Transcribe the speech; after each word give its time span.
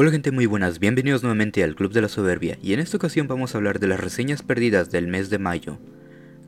Hola 0.00 0.12
gente 0.12 0.30
muy 0.30 0.46
buenas, 0.46 0.78
bienvenidos 0.78 1.24
nuevamente 1.24 1.64
al 1.64 1.74
Club 1.74 1.92
de 1.92 2.00
la 2.00 2.08
Soberbia 2.08 2.56
y 2.62 2.72
en 2.72 2.78
esta 2.78 2.96
ocasión 2.96 3.26
vamos 3.26 3.52
a 3.52 3.58
hablar 3.58 3.80
de 3.80 3.88
las 3.88 3.98
reseñas 3.98 4.42
perdidas 4.42 4.92
del 4.92 5.08
mes 5.08 5.28
de 5.28 5.40
mayo. 5.40 5.80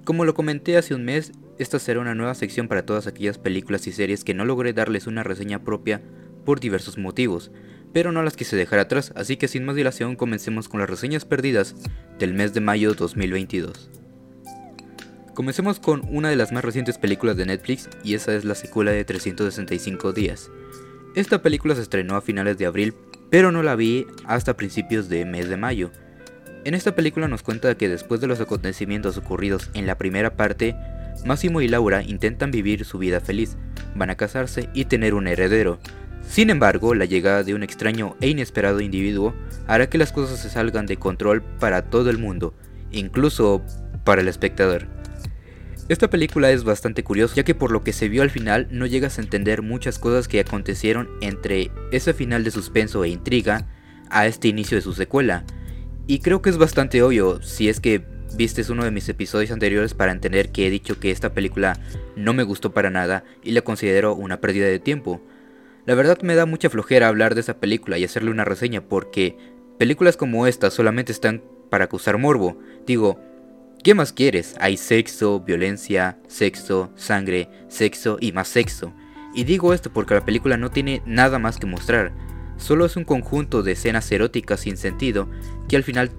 Como 0.04 0.24
lo 0.24 0.34
comenté 0.34 0.76
hace 0.76 0.94
un 0.94 1.04
mes, 1.04 1.32
esta 1.58 1.80
será 1.80 1.98
una 1.98 2.14
nueva 2.14 2.36
sección 2.36 2.68
para 2.68 2.86
todas 2.86 3.08
aquellas 3.08 3.38
películas 3.38 3.88
y 3.88 3.92
series 3.92 4.22
que 4.22 4.34
no 4.34 4.44
logré 4.44 4.72
darles 4.72 5.08
una 5.08 5.24
reseña 5.24 5.64
propia 5.64 6.00
por 6.44 6.60
diversos 6.60 6.96
motivos, 6.96 7.50
pero 7.92 8.12
no 8.12 8.22
las 8.22 8.36
quise 8.36 8.54
dejar 8.54 8.78
atrás, 8.78 9.12
así 9.16 9.36
que 9.36 9.48
sin 9.48 9.64
más 9.64 9.74
dilación 9.74 10.14
comencemos 10.14 10.68
con 10.68 10.78
las 10.78 10.88
reseñas 10.88 11.24
perdidas 11.24 11.74
del 12.20 12.34
mes 12.34 12.54
de 12.54 12.60
mayo 12.60 12.94
2022. 12.94 13.90
Comencemos 15.34 15.80
con 15.80 16.02
una 16.08 16.28
de 16.28 16.36
las 16.36 16.52
más 16.52 16.64
recientes 16.64 16.98
películas 16.98 17.36
de 17.36 17.46
Netflix 17.46 17.88
y 18.04 18.14
esa 18.14 18.32
es 18.32 18.44
la 18.44 18.54
secuela 18.54 18.92
de 18.92 19.04
365 19.04 20.12
días. 20.12 20.52
Esta 21.16 21.42
película 21.42 21.74
se 21.74 21.82
estrenó 21.82 22.14
a 22.14 22.20
finales 22.20 22.56
de 22.56 22.66
abril, 22.66 22.94
pero 23.30 23.52
no 23.52 23.62
la 23.62 23.76
vi 23.76 24.06
hasta 24.26 24.56
principios 24.56 25.08
de 25.08 25.24
mes 25.24 25.48
de 25.48 25.56
mayo. 25.56 25.90
En 26.64 26.74
esta 26.74 26.94
película 26.94 27.28
nos 27.28 27.42
cuenta 27.42 27.76
que 27.76 27.88
después 27.88 28.20
de 28.20 28.26
los 28.26 28.40
acontecimientos 28.40 29.16
ocurridos 29.16 29.70
en 29.72 29.86
la 29.86 29.96
primera 29.96 30.36
parte, 30.36 30.76
Máximo 31.24 31.60
y 31.60 31.68
Laura 31.68 32.02
intentan 32.02 32.50
vivir 32.50 32.84
su 32.84 32.98
vida 32.98 33.20
feliz, 33.20 33.56
van 33.94 34.10
a 34.10 34.16
casarse 34.16 34.68
y 34.74 34.84
tener 34.84 35.14
un 35.14 35.26
heredero. 35.26 35.78
Sin 36.28 36.50
embargo, 36.50 36.94
la 36.94 37.06
llegada 37.06 37.42
de 37.42 37.54
un 37.54 37.62
extraño 37.62 38.16
e 38.20 38.28
inesperado 38.28 38.80
individuo 38.80 39.34
hará 39.66 39.88
que 39.88 39.98
las 39.98 40.12
cosas 40.12 40.38
se 40.38 40.50
salgan 40.50 40.86
de 40.86 40.96
control 40.96 41.42
para 41.42 41.82
todo 41.82 42.10
el 42.10 42.18
mundo, 42.18 42.54
incluso 42.90 43.62
para 44.04 44.20
el 44.20 44.28
espectador. 44.28 44.99
Esta 45.90 46.08
película 46.08 46.52
es 46.52 46.62
bastante 46.62 47.02
curiosa 47.02 47.34
ya 47.34 47.42
que 47.42 47.56
por 47.56 47.72
lo 47.72 47.82
que 47.82 47.92
se 47.92 48.08
vio 48.08 48.22
al 48.22 48.30
final 48.30 48.68
no 48.70 48.86
llegas 48.86 49.18
a 49.18 49.22
entender 49.22 49.60
muchas 49.60 49.98
cosas 49.98 50.28
que 50.28 50.38
acontecieron 50.38 51.10
entre 51.20 51.72
ese 51.90 52.14
final 52.14 52.44
de 52.44 52.52
suspenso 52.52 53.02
e 53.02 53.08
intriga 53.08 53.66
a 54.08 54.28
este 54.28 54.46
inicio 54.46 54.76
de 54.76 54.82
su 54.82 54.92
secuela. 54.92 55.42
Y 56.06 56.20
creo 56.20 56.42
que 56.42 56.50
es 56.50 56.58
bastante 56.58 57.02
obvio 57.02 57.42
si 57.42 57.68
es 57.68 57.80
que 57.80 58.04
vistes 58.36 58.70
uno 58.70 58.84
de 58.84 58.92
mis 58.92 59.08
episodios 59.08 59.50
anteriores 59.50 59.94
para 59.94 60.12
entender 60.12 60.52
que 60.52 60.64
he 60.64 60.70
dicho 60.70 61.00
que 61.00 61.10
esta 61.10 61.34
película 61.34 61.76
no 62.14 62.34
me 62.34 62.44
gustó 62.44 62.70
para 62.72 62.90
nada 62.90 63.24
y 63.42 63.50
la 63.50 63.62
considero 63.62 64.14
una 64.14 64.40
pérdida 64.40 64.66
de 64.66 64.78
tiempo. 64.78 65.20
La 65.86 65.96
verdad 65.96 66.22
me 66.22 66.36
da 66.36 66.46
mucha 66.46 66.70
flojera 66.70 67.08
hablar 67.08 67.34
de 67.34 67.40
esa 67.40 67.58
película 67.58 67.98
y 67.98 68.04
hacerle 68.04 68.30
una 68.30 68.44
reseña 68.44 68.80
porque 68.80 69.36
películas 69.76 70.16
como 70.16 70.46
esta 70.46 70.70
solamente 70.70 71.10
están 71.10 71.42
para 71.68 71.86
acusar 71.86 72.16
morbo. 72.16 72.60
Digo, 72.86 73.18
¿Qué 73.82 73.94
más 73.94 74.12
quieres? 74.12 74.56
Hay 74.60 74.76
sexo, 74.76 75.40
violencia, 75.40 76.18
sexo, 76.28 76.92
sangre, 76.96 77.48
sexo 77.68 78.18
y 78.20 78.32
más 78.32 78.48
sexo. 78.48 78.92
Y 79.34 79.44
digo 79.44 79.72
esto 79.72 79.90
porque 79.90 80.12
la 80.12 80.24
película 80.24 80.58
no 80.58 80.70
tiene 80.70 81.02
nada 81.06 81.38
más 81.38 81.56
que 81.56 81.66
mostrar. 81.66 82.12
Solo 82.58 82.84
es 82.84 82.96
un 82.96 83.04
conjunto 83.04 83.62
de 83.62 83.72
escenas 83.72 84.12
eróticas 84.12 84.60
sin 84.60 84.76
sentido 84.76 85.30
que 85.66 85.76
al 85.76 85.84
final 85.84 86.10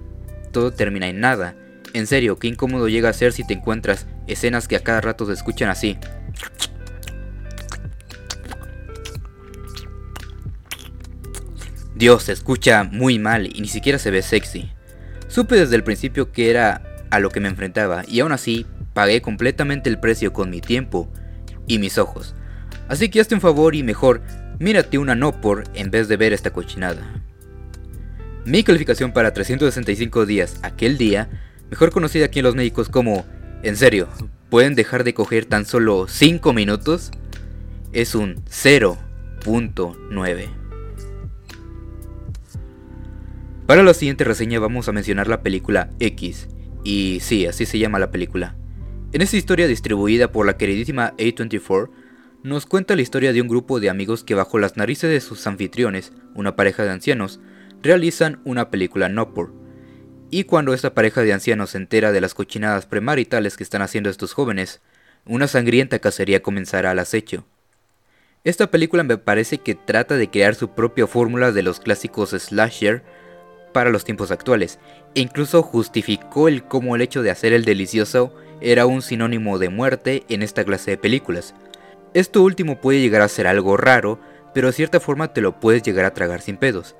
todo 0.50 0.72
termina 0.72 1.06
en 1.06 1.20
nada. 1.20 1.54
En 1.92 2.08
serio, 2.08 2.36
qué 2.36 2.48
incómodo 2.48 2.88
llega 2.88 3.10
a 3.10 3.12
ser 3.12 3.32
si 3.32 3.46
te 3.46 3.54
encuentras 3.54 4.08
escenas 4.26 4.66
que 4.66 4.74
a 4.74 4.82
cada 4.82 5.00
rato 5.00 5.24
se 5.26 5.34
escuchan 5.34 5.68
así. 5.68 5.96
Dios, 11.94 12.24
se 12.24 12.32
escucha 12.32 12.82
muy 12.82 13.20
mal 13.20 13.46
y 13.46 13.60
ni 13.60 13.68
siquiera 13.68 14.00
se 14.00 14.10
ve 14.10 14.22
sexy. 14.22 14.72
Supe 15.28 15.54
desde 15.54 15.76
el 15.76 15.84
principio 15.84 16.32
que 16.32 16.50
era 16.50 16.91
a 17.12 17.20
lo 17.20 17.30
que 17.30 17.38
me 17.40 17.48
enfrentaba 17.48 18.04
y 18.08 18.20
aún 18.20 18.32
así 18.32 18.64
pagué 18.94 19.20
completamente 19.20 19.90
el 19.90 20.00
precio 20.00 20.32
con 20.32 20.48
mi 20.48 20.62
tiempo 20.62 21.12
y 21.66 21.78
mis 21.78 21.98
ojos. 21.98 22.34
Así 22.88 23.10
que 23.10 23.20
hazte 23.20 23.34
un 23.34 23.42
favor 23.42 23.74
y 23.74 23.82
mejor 23.82 24.22
mírate 24.58 24.96
una 24.96 25.14
no 25.14 25.38
por 25.38 25.64
en 25.74 25.90
vez 25.90 26.08
de 26.08 26.16
ver 26.16 26.32
esta 26.32 26.54
cochinada. 26.54 27.22
Mi 28.46 28.64
calificación 28.64 29.12
para 29.12 29.34
365 29.34 30.24
días 30.24 30.58
aquel 30.62 30.96
día, 30.96 31.28
mejor 31.70 31.90
conocida 31.90 32.24
aquí 32.24 32.38
en 32.38 32.46
los 32.46 32.54
médicos 32.54 32.88
como 32.88 33.26
en 33.62 33.76
serio, 33.76 34.08
¿pueden 34.48 34.74
dejar 34.74 35.04
de 35.04 35.12
coger 35.12 35.44
tan 35.44 35.66
solo 35.66 36.06
5 36.08 36.54
minutos? 36.54 37.10
Es 37.92 38.14
un 38.14 38.42
0.9. 38.46 40.48
Para 43.66 43.82
la 43.82 43.92
siguiente 43.92 44.24
reseña 44.24 44.60
vamos 44.60 44.88
a 44.88 44.92
mencionar 44.92 45.28
la 45.28 45.42
película 45.42 45.90
X, 46.00 46.48
y 46.84 47.20
sí, 47.20 47.46
así 47.46 47.66
se 47.66 47.78
llama 47.78 47.98
la 47.98 48.10
película. 48.10 48.56
En 49.12 49.20
esta 49.22 49.36
historia 49.36 49.66
distribuida 49.66 50.32
por 50.32 50.46
la 50.46 50.56
queridísima 50.56 51.14
A24, 51.16 51.90
nos 52.42 52.66
cuenta 52.66 52.96
la 52.96 53.02
historia 53.02 53.32
de 53.32 53.40
un 53.40 53.48
grupo 53.48 53.78
de 53.78 53.88
amigos 53.88 54.24
que 54.24 54.34
bajo 54.34 54.58
las 54.58 54.76
narices 54.76 55.10
de 55.10 55.20
sus 55.20 55.46
anfitriones, 55.46 56.12
una 56.34 56.56
pareja 56.56 56.82
de 56.82 56.90
ancianos, 56.90 57.40
realizan 57.82 58.40
una 58.44 58.70
película 58.70 59.08
no 59.08 59.32
por. 59.32 59.52
Y 60.30 60.44
cuando 60.44 60.72
esta 60.72 60.94
pareja 60.94 61.22
de 61.22 61.32
ancianos 61.32 61.70
se 61.70 61.78
entera 61.78 62.10
de 62.10 62.20
las 62.20 62.34
cochinadas 62.34 62.86
premaritales 62.86 63.56
que 63.56 63.62
están 63.62 63.82
haciendo 63.82 64.10
estos 64.10 64.32
jóvenes, 64.32 64.80
una 65.24 65.46
sangrienta 65.46 65.98
cacería 65.98 66.42
comenzará 66.42 66.90
al 66.90 66.98
acecho. 66.98 67.44
Esta 68.44 68.70
película 68.70 69.04
me 69.04 69.18
parece 69.18 69.58
que 69.58 69.76
trata 69.76 70.16
de 70.16 70.28
crear 70.28 70.56
su 70.56 70.70
propia 70.70 71.06
fórmula 71.06 71.52
de 71.52 71.62
los 71.62 71.78
clásicos 71.78 72.30
slasher 72.30 73.04
para 73.72 73.90
los 73.90 74.04
tiempos 74.04 74.30
actuales, 74.30 74.78
e 75.14 75.20
incluso 75.20 75.62
justificó 75.62 76.48
el 76.48 76.64
cómo 76.64 76.94
el 76.94 77.02
hecho 77.02 77.22
de 77.22 77.30
hacer 77.30 77.52
el 77.52 77.64
delicioso 77.64 78.34
era 78.60 78.86
un 78.86 79.02
sinónimo 79.02 79.58
de 79.58 79.68
muerte 79.68 80.22
en 80.28 80.42
esta 80.42 80.64
clase 80.64 80.92
de 80.92 80.98
películas. 80.98 81.54
Esto 82.14 82.42
último 82.42 82.80
puede 82.80 83.00
llegar 83.00 83.22
a 83.22 83.28
ser 83.28 83.46
algo 83.46 83.76
raro, 83.76 84.18
pero 84.54 84.68
de 84.68 84.74
cierta 84.74 85.00
forma 85.00 85.32
te 85.32 85.40
lo 85.40 85.58
puedes 85.58 85.82
llegar 85.82 86.04
a 86.04 86.14
tragar 86.14 86.40
sin 86.40 86.56
pedos. 86.56 86.94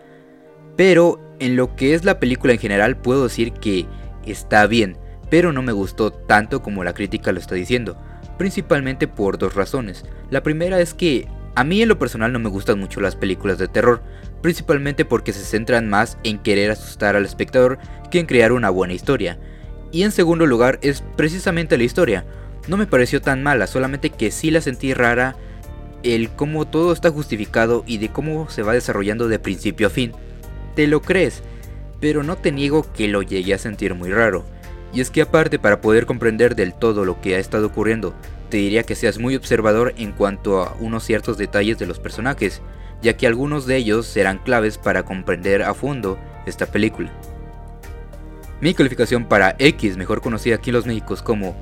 Pero 0.77 1.21
en 1.39 1.57
lo 1.57 1.77
que 1.77 1.95
es 1.95 2.05
la 2.05 2.19
película 2.19 2.55
en 2.55 2.59
general 2.59 2.97
puedo 2.97 3.25
decir 3.25 3.53
que 3.53 3.87
está 4.27 4.67
bien, 4.67 4.97
pero 5.31 5.53
no 5.53 5.63
me 5.63 5.73
gustó 5.73 6.11
tanto 6.13 6.63
como 6.63 6.85
la 6.85 6.95
crítica 6.95 7.33
lo 7.33 7.39
está 7.39 7.55
diciendo, 7.55 7.97
principalmente 8.39 9.07
por 9.07 9.39
dos 9.39 9.55
razones. 9.55 10.05
La 10.31 10.43
primera 10.43 10.81
es 10.81 10.95
que 10.95 11.29
a 11.55 11.65
mí 11.65 11.83
en 11.83 11.89
lo 11.89 11.99
personal 11.99 12.33
no 12.33 12.39
me 12.39 12.49
gustan 12.49 12.79
mucho 12.79 13.01
las 13.01 13.17
películas 13.17 13.59
de 13.59 13.69
terror, 13.69 14.03
principalmente 14.43 15.05
porque 15.05 15.33
se 15.33 15.45
centran 15.45 15.89
más 15.89 16.19
en 16.25 16.39
querer 16.39 16.71
asustar 16.71 17.17
al 17.17 17.25
espectador 17.25 17.79
que 18.11 18.19
en 18.19 18.27
crear 18.27 18.53
una 18.53 18.71
buena 18.71 18.93
historia. 18.93 19.39
Y 19.93 20.03
en 20.03 20.13
segundo 20.13 20.47
lugar 20.47 20.79
es 20.83 21.03
precisamente 21.17 21.79
la 21.79 21.85
historia. 21.85 22.27
No 22.69 22.77
me 22.77 22.87
pareció 22.87 23.23
tan 23.23 23.43
mala, 23.43 23.67
solamente 23.67 24.11
que 24.11 24.31
sí 24.31 24.51
la 24.51 24.61
sentí 24.61 24.95
rara 24.95 25.37
el 26.03 26.31
cómo 26.31 26.67
todo 26.67 26.93
está 26.93 27.11
justificado 27.11 27.85
y 27.87 27.99
de 27.99 28.09
cómo 28.09 28.49
se 28.51 28.63
va 28.63 28.73
desarrollando 28.73 29.29
de 29.29 29.39
principio 29.39 29.87
a 29.87 29.91
fin. 29.91 30.13
Te 30.75 30.87
lo 30.87 31.03
crees, 31.03 31.43
pero 32.01 32.23
no 32.23 32.37
te 32.37 32.51
niego 32.51 32.87
que 32.93 33.09
lo 33.09 33.23
llegué 33.23 33.55
a 33.55 33.59
sentir 33.59 33.95
muy 33.95 34.11
raro. 34.11 34.45
Y 34.93 35.01
es 35.01 35.11
que 35.11 35.23
aparte 35.23 35.59
para 35.59 35.81
poder 35.81 36.07
comprender 36.07 36.55
del 36.55 36.75
todo 36.75 37.05
lo 37.05 37.21
que 37.21 37.37
ha 37.37 37.39
estado 37.39 37.67
ocurriendo, 37.69 38.15
te 38.53 38.59
diría 38.59 38.83
que 38.83 38.95
seas 38.95 39.19
muy 39.19 39.35
observador 39.35 39.95
en 39.97 40.13
cuanto 40.13 40.61
a 40.61 40.77
unos 40.79 41.05
ciertos 41.05 41.39
detalles 41.39 41.79
de 41.79 41.87
los 41.87 41.99
personajes, 41.99 42.61
ya 43.01 43.17
que 43.17 43.27
algunos 43.27 43.65
de 43.65 43.77
ellos 43.77 44.07
serán 44.07 44.37
claves 44.37 44.77
para 44.77 45.07
comprender 45.07 45.63
a 45.63 45.73
fondo 45.73 46.19
esta 46.45 46.67
película. 46.67 47.11
Mi 48.61 48.75
calificación 48.75 49.25
para 49.25 49.57
X, 49.59 49.97
mejor 49.97 50.21
conocida 50.21 50.57
aquí 50.57 50.69
en 50.69 50.75
los 50.75 50.85
Méxicos 50.85 51.23
como 51.23 51.57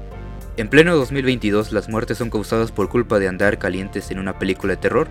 En 0.57 0.69
pleno 0.69 0.97
2022 0.97 1.71
las 1.71 1.89
muertes 1.89 2.19
son 2.19 2.29
causadas 2.29 2.73
por 2.73 2.89
culpa 2.89 3.21
de 3.21 3.29
andar 3.29 3.61
calientes 3.61 4.11
en 4.11 4.19
una 4.19 4.41
película 4.41 4.73
de 4.73 4.81
terror, 4.81 5.07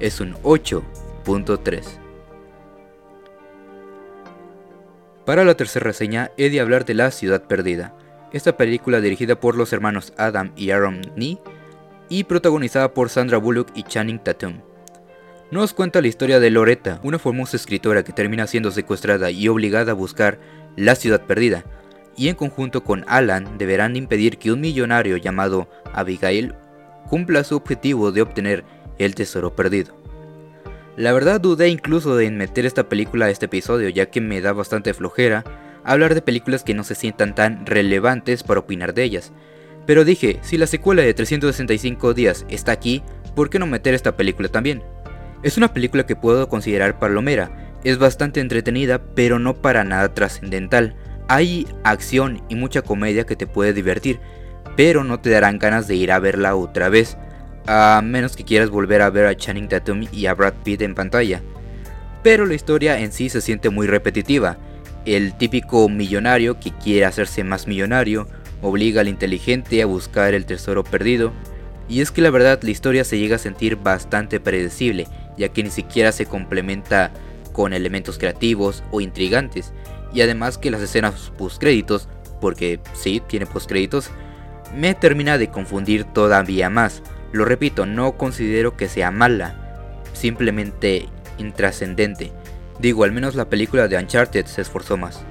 es 0.00 0.18
un 0.18 0.34
8.3. 0.42 1.84
Para 5.24 5.44
la 5.44 5.56
tercera 5.56 5.84
reseña 5.84 6.32
he 6.36 6.50
de 6.50 6.58
hablar 6.58 6.84
de 6.84 6.94
La 6.94 7.12
Ciudad 7.12 7.44
Perdida, 7.44 7.94
esta 8.34 8.56
película 8.56 9.00
dirigida 9.00 9.38
por 9.38 9.56
los 9.56 9.72
hermanos 9.72 10.12
Adam 10.18 10.50
y 10.56 10.70
Aaron 10.70 11.00
Nee 11.14 11.38
y 12.08 12.24
protagonizada 12.24 12.92
por 12.92 13.08
Sandra 13.08 13.38
Bullock 13.38 13.68
y 13.76 13.84
Channing 13.84 14.18
Tatum. 14.18 14.60
Nos 15.52 15.72
cuenta 15.72 16.00
la 16.00 16.08
historia 16.08 16.40
de 16.40 16.50
Loretta, 16.50 16.98
una 17.04 17.20
famosa 17.20 17.56
escritora 17.56 18.02
que 18.02 18.12
termina 18.12 18.48
siendo 18.48 18.72
secuestrada 18.72 19.30
y 19.30 19.46
obligada 19.46 19.92
a 19.92 19.94
buscar 19.94 20.40
la 20.76 20.96
ciudad 20.96 21.22
perdida, 21.22 21.64
y 22.16 22.28
en 22.28 22.34
conjunto 22.34 22.82
con 22.82 23.04
Alan 23.06 23.56
deberán 23.56 23.94
impedir 23.94 24.38
que 24.38 24.50
un 24.50 24.60
millonario 24.60 25.16
llamado 25.16 25.68
Abigail 25.92 26.54
cumpla 27.08 27.44
su 27.44 27.54
objetivo 27.54 28.10
de 28.10 28.22
obtener 28.22 28.64
el 28.98 29.14
tesoro 29.14 29.54
perdido. 29.54 29.96
La 30.96 31.12
verdad 31.12 31.40
dudé 31.40 31.68
incluso 31.68 32.16
de 32.16 32.30
meter 32.32 32.66
esta 32.66 32.88
película 32.88 33.26
a 33.26 33.30
este 33.30 33.46
episodio 33.46 33.88
ya 33.90 34.06
que 34.06 34.20
me 34.20 34.40
da 34.40 34.52
bastante 34.52 34.92
flojera 34.92 35.44
hablar 35.84 36.14
de 36.14 36.22
películas 36.22 36.64
que 36.64 36.74
no 36.74 36.84
se 36.84 36.94
sientan 36.94 37.34
tan 37.34 37.66
relevantes 37.66 38.42
para 38.42 38.60
opinar 38.60 38.94
de 38.94 39.04
ellas. 39.04 39.32
Pero 39.86 40.04
dije, 40.04 40.38
si 40.42 40.56
la 40.56 40.66
secuela 40.66 41.02
de 41.02 41.14
365 41.14 42.14
días 42.14 42.46
está 42.48 42.72
aquí, 42.72 43.02
¿por 43.34 43.50
qué 43.50 43.58
no 43.58 43.66
meter 43.66 43.94
esta 43.94 44.16
película 44.16 44.48
también? 44.48 44.82
Es 45.42 45.58
una 45.58 45.74
película 45.74 46.06
que 46.06 46.16
puedo 46.16 46.48
considerar 46.48 46.98
palomera, 46.98 47.50
es 47.84 47.98
bastante 47.98 48.40
entretenida, 48.40 49.02
pero 49.14 49.38
no 49.38 49.54
para 49.54 49.84
nada 49.84 50.14
trascendental. 50.14 50.96
Hay 51.28 51.66
acción 51.84 52.42
y 52.48 52.54
mucha 52.54 52.80
comedia 52.80 53.26
que 53.26 53.36
te 53.36 53.46
puede 53.46 53.74
divertir, 53.74 54.20
pero 54.76 55.04
no 55.04 55.20
te 55.20 55.30
darán 55.30 55.58
ganas 55.58 55.86
de 55.86 55.96
ir 55.96 56.10
a 56.12 56.18
verla 56.18 56.56
otra 56.56 56.88
vez, 56.88 57.18
a 57.66 58.00
menos 58.02 58.36
que 58.36 58.44
quieras 58.44 58.70
volver 58.70 59.02
a 59.02 59.10
ver 59.10 59.26
a 59.26 59.36
Channing 59.36 59.68
Tatum 59.68 60.06
y 60.12 60.26
a 60.26 60.34
Brad 60.34 60.54
Pitt 60.64 60.82
en 60.82 60.94
pantalla. 60.94 61.42
pero 62.22 62.46
la 62.46 62.54
historia 62.54 62.98
en 63.00 63.12
sí 63.12 63.28
se 63.28 63.42
siente 63.42 63.68
muy 63.68 63.86
repetitiva. 63.86 64.56
El 65.04 65.34
típico 65.36 65.88
millonario 65.88 66.58
que 66.58 66.70
quiere 66.70 67.04
hacerse 67.04 67.44
más 67.44 67.66
millonario 67.66 68.26
obliga 68.62 69.02
al 69.02 69.08
inteligente 69.08 69.82
a 69.82 69.86
buscar 69.86 70.32
el 70.32 70.46
tesoro 70.46 70.82
perdido, 70.82 71.32
y 71.88 72.00
es 72.00 72.10
que 72.10 72.22
la 72.22 72.30
verdad 72.30 72.60
la 72.62 72.70
historia 72.70 73.04
se 73.04 73.18
llega 73.18 73.36
a 73.36 73.38
sentir 73.38 73.76
bastante 73.76 74.40
predecible, 74.40 75.06
ya 75.36 75.50
que 75.50 75.62
ni 75.62 75.70
siquiera 75.70 76.12
se 76.12 76.24
complementa 76.24 77.12
con 77.52 77.74
elementos 77.74 78.16
creativos 78.16 78.82
o 78.90 79.02
intrigantes, 79.02 79.74
y 80.14 80.22
además 80.22 80.56
que 80.56 80.70
las 80.70 80.80
escenas 80.80 81.32
postcréditos, 81.36 82.08
porque 82.40 82.80
sí, 82.94 83.20
tiene 83.26 83.44
postcréditos, 83.44 84.10
me 84.74 84.94
termina 84.94 85.36
de 85.36 85.48
confundir 85.48 86.04
todavía 86.04 86.70
más. 86.70 87.02
Lo 87.32 87.44
repito, 87.44 87.84
no 87.84 88.16
considero 88.16 88.76
que 88.76 88.88
sea 88.88 89.10
mala, 89.10 90.00
simplemente 90.14 91.08
intrascendente. 91.36 92.32
Digo, 92.78 93.04
al 93.04 93.12
menos 93.12 93.34
la 93.34 93.48
película 93.48 93.88
de 93.88 93.96
Uncharted 93.96 94.46
se 94.46 94.62
esforzó 94.62 94.96
más. 94.96 95.24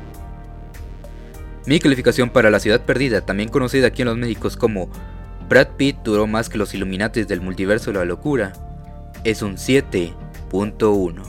Mi 1.65 1.79
calificación 1.79 2.29
para 2.29 2.49
La 2.49 2.59
Ciudad 2.59 2.81
Perdida, 2.81 3.21
también 3.21 3.49
conocida 3.49 3.87
aquí 3.87 4.01
en 4.01 4.09
los 4.09 4.17
Médicos 4.17 4.57
como 4.57 4.89
Brad 5.47 5.69
Pitt 5.77 5.97
duró 6.03 6.27
más 6.27 6.49
que 6.49 6.57
los 6.57 6.73
Illuminates 6.73 7.27
del 7.27 7.41
multiverso 7.41 7.91
de 7.91 7.99
la 7.99 8.05
locura, 8.05 8.53
es 9.23 9.41
un 9.41 9.55
7.1. 9.55 11.23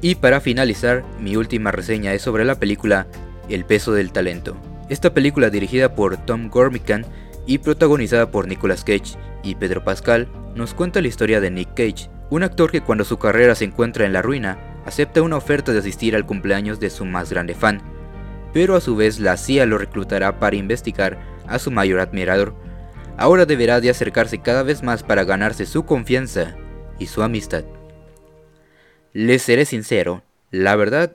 Y 0.00 0.16
para 0.16 0.40
finalizar, 0.40 1.04
mi 1.20 1.36
última 1.36 1.70
reseña 1.70 2.12
es 2.12 2.22
sobre 2.22 2.44
la 2.44 2.58
película 2.58 3.06
El 3.48 3.64
peso 3.64 3.92
del 3.92 4.10
talento. 4.10 4.56
Esta 4.88 5.14
película 5.14 5.48
dirigida 5.48 5.94
por 5.94 6.16
Tom 6.16 6.48
Gormican 6.48 7.06
y 7.46 7.58
protagonizada 7.58 8.30
por 8.30 8.48
Nicolas 8.48 8.82
Cage 8.82 9.16
y 9.44 9.54
Pedro 9.54 9.84
Pascal 9.84 10.28
nos 10.56 10.74
cuenta 10.74 11.00
la 11.00 11.08
historia 11.08 11.40
de 11.40 11.50
Nick 11.50 11.74
Cage, 11.74 12.10
un 12.32 12.42
actor 12.44 12.70
que 12.70 12.80
cuando 12.80 13.04
su 13.04 13.18
carrera 13.18 13.54
se 13.54 13.66
encuentra 13.66 14.06
en 14.06 14.14
la 14.14 14.22
ruina, 14.22 14.56
acepta 14.86 15.20
una 15.20 15.36
oferta 15.36 15.70
de 15.70 15.80
asistir 15.80 16.16
al 16.16 16.24
cumpleaños 16.24 16.80
de 16.80 16.88
su 16.88 17.04
más 17.04 17.28
grande 17.28 17.54
fan, 17.54 17.82
pero 18.54 18.74
a 18.74 18.80
su 18.80 18.96
vez 18.96 19.20
la 19.20 19.36
CIA 19.36 19.66
lo 19.66 19.76
reclutará 19.76 20.38
para 20.38 20.56
investigar 20.56 21.20
a 21.46 21.58
su 21.58 21.70
mayor 21.70 22.00
admirador. 22.00 22.54
Ahora 23.18 23.44
deberá 23.44 23.82
de 23.82 23.90
acercarse 23.90 24.38
cada 24.38 24.62
vez 24.62 24.82
más 24.82 25.02
para 25.02 25.24
ganarse 25.24 25.66
su 25.66 25.84
confianza 25.84 26.56
y 26.98 27.04
su 27.04 27.22
amistad. 27.22 27.64
Les 29.12 29.42
seré 29.42 29.66
sincero, 29.66 30.22
la 30.50 30.74
verdad 30.74 31.12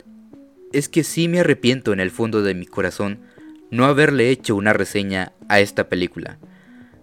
es 0.71 0.87
que 0.87 1.03
sí 1.03 1.27
me 1.27 1.39
arrepiento 1.39 1.93
en 1.93 1.99
el 1.99 2.11
fondo 2.11 2.43
de 2.43 2.53
mi 2.53 2.67
corazón 2.67 3.21
no 3.71 3.85
haberle 3.85 4.29
hecho 4.29 4.55
una 4.55 4.71
reseña 4.71 5.31
a 5.49 5.61
esta 5.61 5.89
película. 5.89 6.37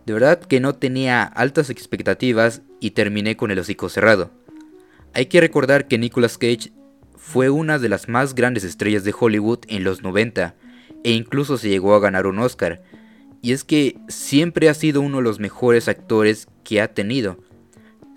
De 0.06 0.12
verdad 0.12 0.40
que 0.40 0.60
no 0.60 0.74
tenía 0.74 1.22
altas 1.22 1.70
expectativas 1.70 2.62
y 2.80 2.90
terminé 2.90 3.36
con 3.36 3.50
el 3.50 3.58
hocico 3.58 3.88
cerrado. 3.88 4.30
Hay 5.14 5.26
que 5.26 5.40
recordar 5.40 5.88
que 5.88 5.98
Nicolas 5.98 6.38
Cage 6.38 6.72
fue 7.16 7.48
una 7.48 7.78
de 7.78 7.88
las 7.88 8.08
más 8.08 8.34
grandes 8.34 8.64
estrellas 8.64 9.04
de 9.04 9.14
Hollywood 9.18 9.60
en 9.68 9.84
los 9.84 10.02
90 10.02 10.54
e 11.04 11.12
incluso 11.12 11.56
se 11.56 11.68
llegó 11.68 11.94
a 11.94 12.00
ganar 12.00 12.26
un 12.26 12.38
Oscar. 12.38 12.82
Y 13.40 13.52
es 13.52 13.64
que 13.64 13.98
siempre 14.08 14.68
ha 14.68 14.74
sido 14.74 15.00
uno 15.00 15.18
de 15.18 15.22
los 15.22 15.38
mejores 15.38 15.88
actores 15.88 16.48
que 16.64 16.80
ha 16.80 16.88
tenido. 16.88 17.38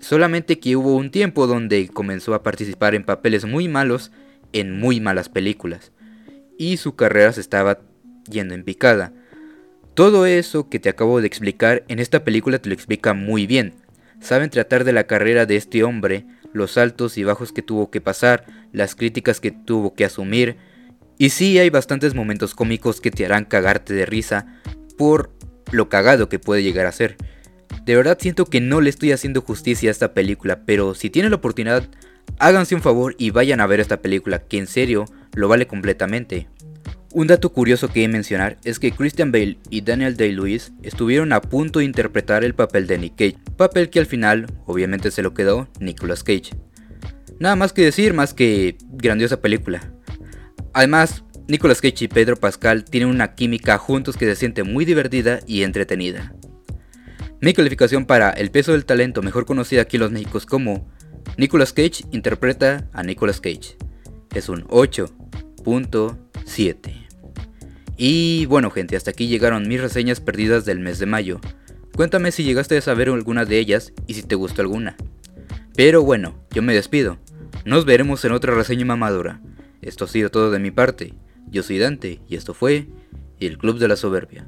Solamente 0.00 0.58
que 0.58 0.76
hubo 0.76 0.94
un 0.94 1.10
tiempo 1.10 1.46
donde 1.46 1.88
comenzó 1.88 2.34
a 2.34 2.42
participar 2.42 2.94
en 2.94 3.04
papeles 3.04 3.44
muy 3.44 3.68
malos 3.68 4.10
en 4.52 4.78
muy 4.78 5.00
malas 5.00 5.28
películas. 5.28 5.92
Y 6.58 6.76
su 6.78 6.96
carrera 6.96 7.32
se 7.32 7.40
estaba 7.40 7.80
yendo 8.30 8.54
en 8.54 8.64
picada. 8.64 9.12
Todo 9.98 10.26
eso 10.26 10.68
que 10.68 10.78
te 10.78 10.90
acabo 10.90 11.20
de 11.20 11.26
explicar 11.26 11.82
en 11.88 11.98
esta 11.98 12.22
película 12.22 12.60
te 12.60 12.68
lo 12.68 12.74
explica 12.76 13.14
muy 13.14 13.48
bien. 13.48 13.74
Saben 14.20 14.48
tratar 14.48 14.84
de 14.84 14.92
la 14.92 15.08
carrera 15.08 15.44
de 15.44 15.56
este 15.56 15.82
hombre, 15.82 16.24
los 16.52 16.78
altos 16.78 17.18
y 17.18 17.24
bajos 17.24 17.50
que 17.50 17.62
tuvo 17.62 17.90
que 17.90 18.00
pasar, 18.00 18.46
las 18.70 18.94
críticas 18.94 19.40
que 19.40 19.50
tuvo 19.50 19.94
que 19.94 20.04
asumir. 20.04 20.56
Y 21.18 21.30
sí 21.30 21.58
hay 21.58 21.68
bastantes 21.70 22.14
momentos 22.14 22.54
cómicos 22.54 23.00
que 23.00 23.10
te 23.10 23.26
harán 23.26 23.44
cagarte 23.44 23.92
de 23.92 24.06
risa 24.06 24.46
por 24.96 25.32
lo 25.72 25.88
cagado 25.88 26.28
que 26.28 26.38
puede 26.38 26.62
llegar 26.62 26.86
a 26.86 26.92
ser. 26.92 27.16
De 27.84 27.96
verdad 27.96 28.18
siento 28.20 28.44
que 28.44 28.60
no 28.60 28.80
le 28.80 28.90
estoy 28.90 29.10
haciendo 29.10 29.40
justicia 29.40 29.90
a 29.90 29.96
esta 29.98 30.14
película, 30.14 30.60
pero 30.64 30.94
si 30.94 31.10
tienen 31.10 31.32
la 31.32 31.38
oportunidad, 31.38 31.88
háganse 32.38 32.76
un 32.76 32.82
favor 32.82 33.16
y 33.18 33.30
vayan 33.30 33.60
a 33.60 33.66
ver 33.66 33.80
esta 33.80 34.00
película, 34.00 34.46
que 34.46 34.58
en 34.58 34.68
serio 34.68 35.06
lo 35.34 35.48
vale 35.48 35.66
completamente. 35.66 36.46
Un 37.14 37.26
dato 37.26 37.52
curioso 37.52 37.88
que 37.88 38.06
mencionar 38.06 38.58
es 38.64 38.78
que 38.78 38.92
Christian 38.92 39.32
Bale 39.32 39.58
y 39.70 39.80
Daniel 39.80 40.16
Day-Lewis 40.16 40.72
estuvieron 40.82 41.32
a 41.32 41.40
punto 41.40 41.78
de 41.78 41.86
interpretar 41.86 42.44
el 42.44 42.54
papel 42.54 42.86
de 42.86 42.98
Nick 42.98 43.16
Cage, 43.16 43.38
papel 43.56 43.88
que 43.88 43.98
al 43.98 44.06
final 44.06 44.46
obviamente 44.66 45.10
se 45.10 45.22
lo 45.22 45.32
quedó 45.32 45.68
Nicolas 45.80 46.22
Cage. 46.22 46.50
Nada 47.40 47.56
más 47.56 47.72
que 47.72 47.82
decir, 47.82 48.12
más 48.12 48.34
que 48.34 48.76
grandiosa 48.90 49.40
película. 49.40 49.90
Además, 50.74 51.24
Nicolas 51.46 51.80
Cage 51.80 52.04
y 52.04 52.08
Pedro 52.08 52.36
Pascal 52.36 52.84
tienen 52.84 53.08
una 53.08 53.34
química 53.34 53.78
juntos 53.78 54.18
que 54.18 54.26
se 54.26 54.36
siente 54.36 54.62
muy 54.62 54.84
divertida 54.84 55.40
y 55.46 55.62
entretenida. 55.62 56.34
Mi 57.40 57.54
calificación 57.54 58.04
para 58.04 58.30
El 58.30 58.50
peso 58.50 58.72
del 58.72 58.84
talento, 58.84 59.22
mejor 59.22 59.46
conocida 59.46 59.82
aquí 59.82 59.96
en 59.96 60.02
los 60.02 60.10
Méxicos 60.10 60.44
como 60.44 60.86
Nicolas 61.38 61.72
Cage 61.72 62.04
interpreta 62.10 62.88
a 62.92 63.02
Nicolas 63.02 63.40
Cage. 63.40 63.78
Es 64.34 64.50
un 64.50 64.64
8.5. 64.64 66.27
7. 66.48 66.94
Y 67.96 68.46
bueno 68.46 68.70
gente, 68.70 68.96
hasta 68.96 69.10
aquí 69.10 69.28
llegaron 69.28 69.68
mis 69.68 69.80
reseñas 69.80 70.20
perdidas 70.20 70.64
del 70.64 70.80
mes 70.80 70.98
de 70.98 71.06
mayo. 71.06 71.40
Cuéntame 71.94 72.32
si 72.32 72.44
llegaste 72.44 72.76
a 72.76 72.80
saber 72.80 73.08
alguna 73.08 73.44
de 73.44 73.58
ellas 73.58 73.92
y 74.06 74.14
si 74.14 74.22
te 74.22 74.34
gustó 74.34 74.62
alguna. 74.62 74.96
Pero 75.74 76.02
bueno, 76.02 76.34
yo 76.50 76.62
me 76.62 76.74
despido. 76.74 77.18
Nos 77.64 77.84
veremos 77.84 78.24
en 78.24 78.32
otra 78.32 78.54
reseña 78.54 78.84
mamadora. 78.84 79.40
Esto 79.82 80.04
ha 80.04 80.08
sido 80.08 80.30
todo 80.30 80.50
de 80.50 80.58
mi 80.58 80.70
parte. 80.70 81.14
Yo 81.50 81.62
soy 81.62 81.78
Dante 81.78 82.20
y 82.28 82.36
esto 82.36 82.54
fue 82.54 82.86
El 83.40 83.58
Club 83.58 83.78
de 83.78 83.88
la 83.88 83.96
Soberbia. 83.96 84.46